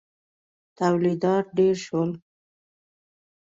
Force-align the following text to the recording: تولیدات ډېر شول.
تولیدات 0.77 1.45
ډېر 1.57 1.75
شول. 1.85 2.11